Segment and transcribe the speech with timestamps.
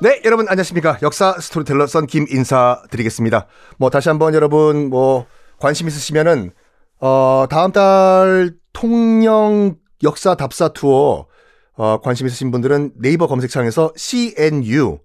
[0.00, 0.98] 네, 여러분 안녕하십니까?
[1.02, 3.48] 역사 스토리텔러 썬김 인사드리겠습니다.
[3.78, 5.26] 뭐 다시 한번 여러분 뭐
[5.58, 6.52] 관심 있으시면은
[7.00, 9.74] 어 다음 달 통영
[10.04, 11.26] 역사 답사 투어
[11.74, 15.00] 어 관심 있으신 분들은 네이버 검색창에서 CNU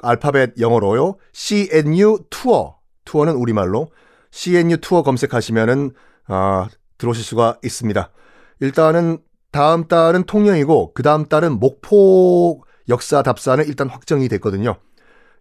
[0.00, 1.16] 알파벳 영어로요.
[1.32, 3.88] CNU 투어 투어는 우리말로
[4.30, 5.90] CNU 투어 검색하시면은
[6.28, 6.68] 아
[6.98, 8.10] 들어오실 수가 있습니다.
[8.60, 9.18] 일단은
[9.50, 14.76] 다음 달은 통영이고 그 다음 달은 목포 역사 답사는 일단 확정이 됐거든요.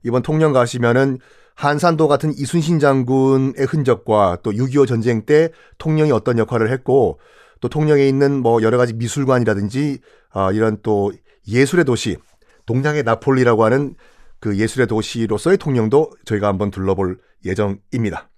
[0.04, 1.20] 이번 통영 가시면은
[1.56, 7.20] 한산도 같은 이순신 장군의 흔적과 또 6.25 전쟁 때 통영이 어떤 역할을 했고
[7.62, 10.00] 또 통영에 있는 뭐 여러 가지 미술관이라든지
[10.32, 11.14] 아, 이런 또
[11.48, 12.18] 예술의 도시
[12.66, 13.96] 동양의 나폴리라고 하는
[14.40, 18.30] 그 예술의 도시로서의 통영도 저희가 한번 둘러볼 예정입니다.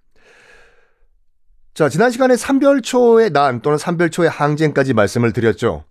[1.74, 5.84] 자, 지난 시간에 삼별초의 난 또는 삼별초의 항쟁까지 말씀을 드렸죠.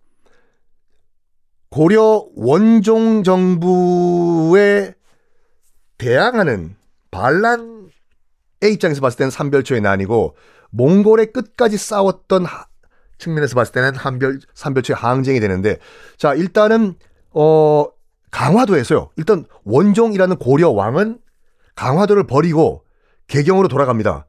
[1.69, 4.93] 고려 원종 정부에
[5.97, 6.75] 대항하는
[7.11, 7.89] 반란의
[8.73, 10.35] 입장에서 봤을 때는 삼별초의 난이고
[10.71, 12.65] 몽골의 끝까지 싸웠던 하,
[13.17, 15.77] 측면에서 봤을 때는 한별 삼별초의 항쟁이 되는데
[16.17, 16.95] 자 일단은
[17.31, 17.85] 어
[18.31, 21.19] 강화도에서요 일단 원종이라는 고려 왕은
[21.75, 22.83] 강화도를 버리고
[23.27, 24.25] 개경으로 돌아갑니다.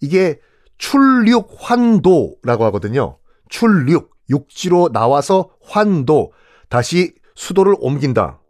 [0.00, 0.40] 이게
[0.78, 3.18] 출륙 환도라고 하거든요.
[3.48, 6.32] 출륙 육지로 나와서 환도
[6.70, 8.40] 다시 수도를 옮긴다.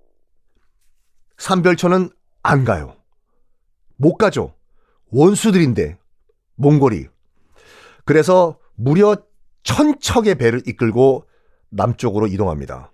[1.39, 2.11] 삼별초는
[2.43, 2.95] 안 가요.
[3.97, 4.55] 못 가죠.
[5.11, 5.99] 원수들인데
[6.57, 7.09] 몽골이.
[8.05, 9.17] 그래서 무려
[9.63, 11.25] 천척의 배를 이끌고
[11.71, 12.93] 남쪽으로 이동합니다.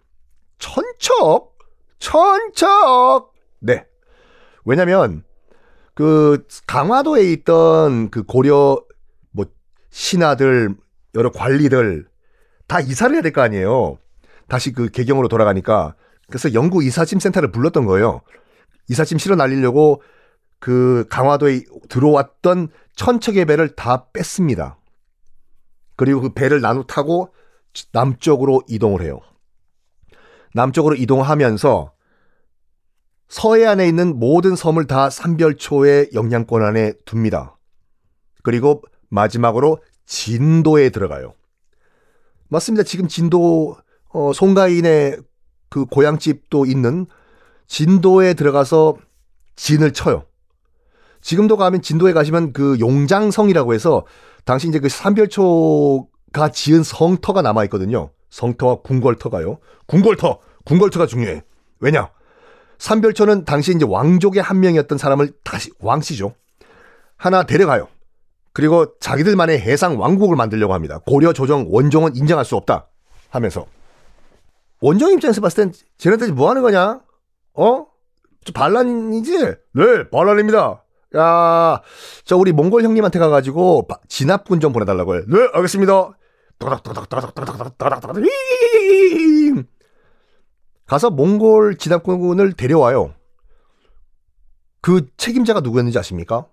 [0.59, 1.57] 천척?
[1.99, 3.33] 천척!
[3.59, 3.85] 네.
[4.65, 5.25] 왜냐면
[5.95, 8.81] 그 강화도에 있던 그 고려
[9.31, 9.47] 뭐
[9.91, 10.77] 신하들
[11.15, 12.07] 여러 관리들
[12.69, 13.99] 다 이사를 해야 될 거 아니에요.
[14.49, 15.95] 다시 그 개경으로 돌아가니까
[16.29, 18.23] 그래서 영구 이사짐 센터를 불렀던 거예요.
[18.89, 20.03] 이사짐 실어 날리려고
[20.59, 24.79] 그 강화도에 들어왔던 천척의 배를 다 뺐습니다.
[25.97, 27.35] 그리고 그 배를 나눠 타고
[27.93, 29.21] 남쪽으로 이동을 해요.
[30.55, 31.93] 남쪽으로 이동하면서
[33.29, 37.59] 서해안에 있는 모든 섬을 다 삼별초의 영향권 안에 둡니다.
[38.43, 41.35] 그리고 마지막으로 진도에 들어가요.
[42.49, 42.85] 맞습니다.
[42.85, 43.77] 지금 진도
[44.17, 45.19] 어, 송가인의
[45.69, 47.05] 그 고향집도 있는
[47.67, 48.97] 진도에 들어가서
[49.57, 50.25] 진을 쳐요.
[51.21, 54.07] 지금도 가면 진도에 가시면 그 용장성이라고 해서
[54.47, 58.09] 당시 이제 그 삼별초가 지은 성터가 남아 있거든요.
[58.31, 59.59] 성터와 궁궐터가요.
[59.87, 61.43] 궁궐터, 궁궐터가 중요해.
[61.81, 62.09] 왜냐?
[62.79, 66.35] 삼별초는 당시 이제 왕족의 한 명이었던 사람을 다시 왕씨죠.
[67.19, 67.89] 하나 데려가요.
[68.55, 71.01] 그리고 자기들만의 해상 왕국을 만들려고 합니다.
[71.07, 72.89] 고려 조정 원종은 인정할 수 없다
[73.29, 73.67] 하면서
[74.81, 77.01] 원종 입장에서 봤을 땐 쟤네들이 뭐 하는 거냐?
[77.55, 77.87] 어?
[78.45, 79.39] 저 반란이지?
[79.39, 80.85] 네, 반란입니다.
[81.17, 81.83] 야,
[82.25, 85.23] 저 우리 몽골 형님한테 가가지고 진압군 좀 보내달라고 해.
[85.27, 86.17] 네, 알겠습니다.
[90.87, 93.15] 가서 몽골 진압군을 데려와요.
[94.81, 96.47] 그 책임자가 누구였는지 아십니까?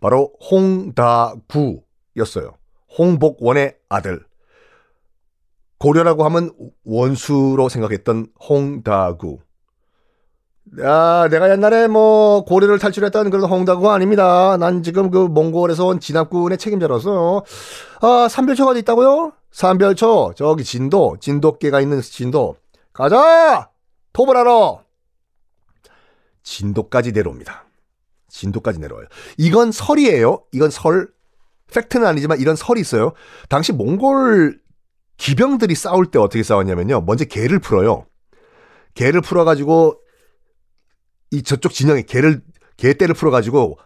[0.00, 2.56] 바로 홍다구였어요.
[2.98, 4.24] 홍복원의 아들.
[5.80, 6.52] 고려라고 하면
[6.84, 9.38] 원수로 생각했던 홍다구.
[10.80, 14.56] 야, 내가 옛날에 뭐 고려를 탈출했던 그런 홍다구가 아닙니다.
[14.58, 17.44] 난 지금 그 몽골에서 온 진압군의 책임자로서
[18.02, 19.32] 아, 삼별초가 있다고요?
[19.50, 22.56] 삼별초 저기 진도, 진도계가 있는 진도.
[22.92, 23.70] 가자!
[24.12, 24.84] 톱을 하러!
[26.42, 27.64] 진도까지 내려옵니다.
[28.28, 29.06] 진도까지 내려와요.
[29.38, 30.44] 이건 설이에요.
[30.52, 31.08] 이건 설.
[31.72, 33.12] 팩트는 아니지만 이런 설이 있어요.
[33.48, 34.60] 당시 몽골
[35.20, 37.02] 기병들이 싸울 때 어떻게 싸웠냐면요.
[37.02, 38.06] 먼저 개를 풀어요.
[38.94, 40.00] 개를 풀어가지고
[41.30, 42.40] 이 저쪽 진영에 개를
[42.78, 43.78] 개떼를 풀어가지고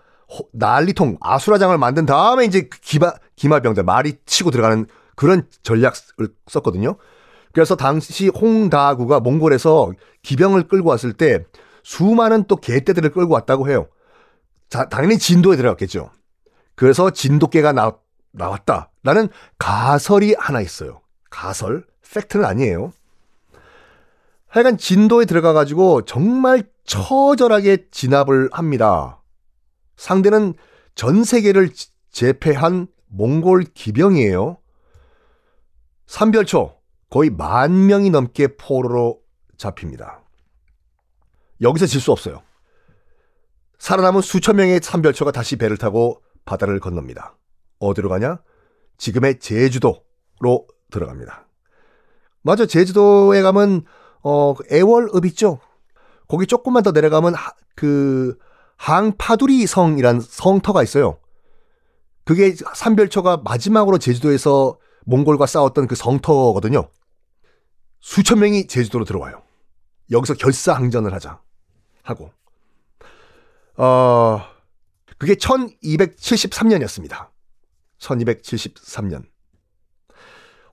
[0.53, 4.87] 난리통 아수라장을 만든 다음에 이제 그 기마 기마병들 말이 치고 들어가는
[5.17, 6.99] 그런 전략을 썼거든요.
[7.53, 9.92] 그래서 당시 홍다구가 몽골에서
[10.22, 11.45] 기병을 끌고 왔을 때
[11.83, 13.89] 수많은 또 개떼들을 끌고 왔다고 해요.
[14.69, 16.10] 자, 당연히 진도에 들어갔겠죠.
[16.77, 17.97] 그래서 진도개가 나,
[18.31, 21.03] 나왔다라는 가설이 하나 있어요.
[21.34, 22.92] 가설, 팩트는 아니에요.
[24.47, 29.21] 하여간 진도에 들어가가지고 정말 처절하게 진압을 합니다.
[29.97, 30.54] 상대는
[30.95, 31.71] 전 세계를
[32.13, 34.59] 제패한 몽골 기병이에요.
[36.07, 36.77] 삼별초
[37.10, 39.21] 거의 만 명이 넘게 포로로
[39.57, 40.22] 잡힙니다.
[41.63, 42.42] 여기서 질 수 없어요.
[43.78, 47.36] 살아남은 수천 명의 삼별초가 다시 배를 타고 바다를 건넙니다.
[47.81, 48.41] 어디로 가냐?
[48.98, 51.47] 지금의 제주도로 들어갑니다.
[52.43, 53.85] 맞아, 제주도에 가면
[54.23, 55.61] 어 애월읍 있죠.
[56.29, 58.39] 거기 조금만 더 내려가면 하, 그
[58.77, 61.19] 항파두리 성이란 성터가 있어요.
[62.25, 66.89] 그게 삼별초가 마지막으로 제주도에서 몽골과 싸웠던 그 성터거든요.
[68.01, 69.43] 수천 명이 제주도로 들어와요.
[70.11, 71.41] 여기서 결사항전을 하자
[72.03, 72.31] 하고
[73.77, 74.41] 어
[75.19, 77.29] 그게 1273년이었습니다.
[77.99, 79.34] 1273년.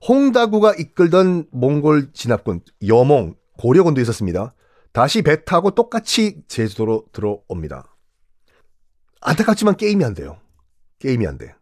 [0.08, 4.54] 홍다구가 이끌던 몽골 진압군 여몽 고려군도 있었습니다.
[4.92, 7.94] 다시 배 타고 똑같이 제주도로 들어옵니다.
[9.20, 10.38] 안타깝지만 게임이 안 돼요.
[10.98, 11.54] 게임이 안 돼.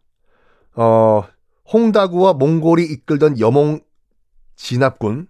[0.75, 1.23] 어,
[1.71, 3.79] 홍다구와 몽골이 이끌던 여몽
[4.55, 5.27] 진압군.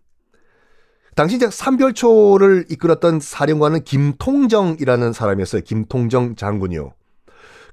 [1.15, 5.61] 당시 이제 삼별초를 이끌었던 사령관은 김통정이라는 사람이었어요.
[5.63, 6.93] 김통정 장군이요.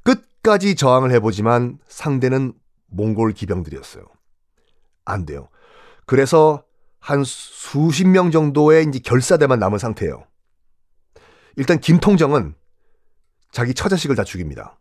[0.02, 2.52] 끝까지 저항을 해보지만 상대는
[2.88, 4.04] 몽골 기병들이었어요.
[5.08, 5.48] 안 돼요.
[6.06, 6.64] 그래서
[7.00, 10.24] 한 수십 명 정도의 이제 결사대만 남은 상태예요.
[11.56, 12.54] 일단 김통정은
[13.50, 14.78] 자기 처자식을 다 죽입니다.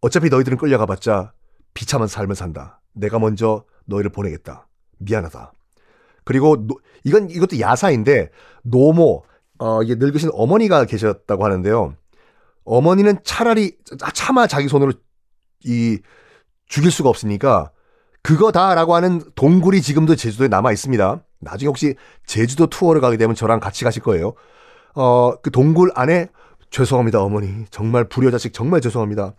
[0.00, 1.32] 어차피 너희들은 끌려가봤자
[1.74, 2.80] 비참한 삶을 산다.
[2.92, 4.68] 내가 먼저 너희를 보내겠다.
[4.98, 5.52] 미안하다.
[6.24, 8.30] 그리고 노, 이건 이것도 야사인데
[8.62, 9.24] 노모
[9.58, 11.96] 어 이게 늙으신 어머니가 계셨다고 하는데요.
[12.64, 13.76] 어머니는 차라리
[14.12, 14.92] 차마 자기 손으로
[15.64, 16.00] 이
[16.66, 17.70] 죽일 수가 없으니까
[18.26, 21.22] 그거다라고 하는 동굴이 지금도 제주도에 남아 있습니다.
[21.38, 21.94] 나중에 혹시
[22.26, 24.34] 제주도 투어를 가게 되면 저랑 같이 가실 거예요.
[24.96, 26.26] 어, 그 동굴 안에
[26.70, 27.66] 죄송합니다, 어머니.
[27.70, 29.34] 정말 불효자식 정말 죄송합니다.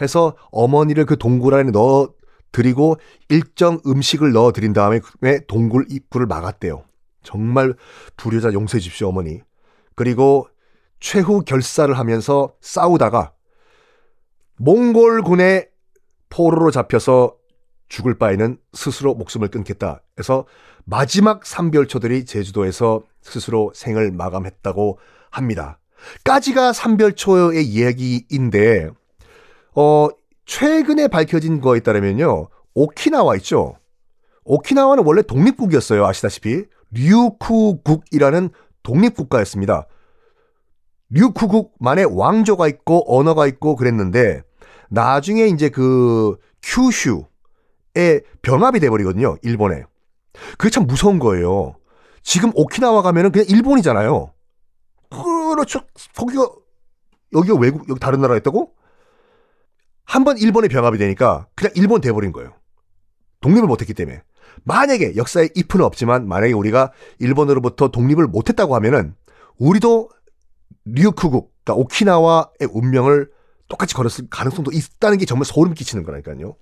[0.00, 2.10] 해서 어머니를 그 동굴 안에 넣어
[2.52, 2.98] 드리고
[3.28, 5.00] 일정 음식을 넣어 드린 다음에
[5.48, 6.84] 동굴 입구를 막았대요.
[7.24, 7.74] 정말
[8.16, 9.40] 불효자 용서해 주십시오, 어머니.
[9.96, 10.46] 그리고
[11.00, 13.32] 최후 결사를 하면서 싸우다가
[14.58, 15.70] 몽골군의
[16.30, 17.37] 포로로 잡혀서
[17.88, 20.46] 죽을 바에는 스스로 목숨을 끊겠다 해서
[20.84, 24.98] 마지막 삼별초들이 제주도에서 스스로 생을 마감했다고
[25.30, 25.78] 합니다.
[26.24, 28.90] 까지가 삼별초의 이야기인데
[29.74, 30.08] 어
[30.46, 32.48] 최근에 밝혀진 거에 따르면요.
[32.74, 33.76] 오키나와 있죠.
[34.44, 36.06] 오키나와는 원래 독립국이었어요.
[36.06, 38.50] 아시다시피 류쿠국이라는
[38.82, 39.86] 독립국가였습니다.
[41.10, 44.42] 류쿠국만의 왕조가 있고 언어가 있고 그랬는데
[44.88, 47.24] 나중에 이제 그 큐슈
[47.96, 49.36] 에 병합이 돼버리거든요.
[49.42, 49.84] 일본에.
[50.56, 51.76] 그게 참 무서운 거예요.
[52.22, 54.32] 지금 오키나와 가면은 그냥 일본이잖아요.
[55.10, 55.80] 그렇죠.
[56.16, 56.48] 거기가
[57.32, 58.72] 여기가 외국 여기 다른 나라였다고?
[60.04, 62.54] 한 번 일본에 병합이 되니까 그냥 일본 돼버린 거예요.
[63.40, 64.22] 독립을 못했기 때문에.
[64.64, 69.14] 만약에 역사에 if는 없지만 만약에 우리가 일본으로부터 독립을 못했다고 하면은
[69.58, 70.10] 우리도
[70.86, 73.30] 류크국, 그러니까 오키나와의 운명을
[73.68, 76.56] 똑같이 걸었을 가능성도 있다는 게 정말 소름 끼치는 거라니까요.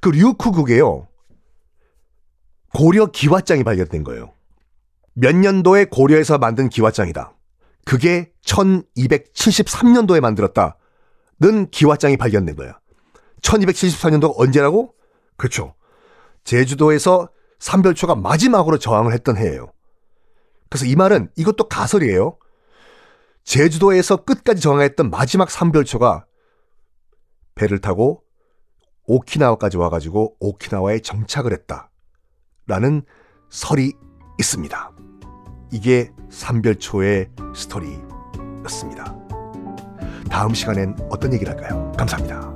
[0.00, 1.08] 그 류쿠국에요.
[2.74, 4.32] 고려 기와장이 발견된 거예요.
[5.14, 7.34] 몇 년도에 고려에서 만든 기와장이다.
[7.84, 12.78] 그게 1273년도에 만들었다는 기와장이 발견된 거야.
[13.42, 14.94] 1274년도가 언제라고?
[15.36, 15.74] 그렇죠.
[16.44, 19.72] 제주도에서 삼별초가 마지막으로 저항을 했던 해예요.
[20.68, 22.38] 그래서 이 말은 이것도 가설이에요.
[23.44, 26.24] 제주도에서 끝까지 저항했던 마지막 삼별초가
[27.54, 28.22] 배를 타고
[29.06, 31.90] 오키나와까지 와가지고 오키나와에 정착을 했다.
[32.66, 33.02] 라는
[33.50, 33.92] 설이
[34.38, 34.92] 있습니다.
[35.72, 39.16] 이게 삼별초의 스토리였습니다.
[40.30, 41.92] 다음 시간엔 어떤 얘기를 할까요?
[41.96, 42.51] 감사합니다.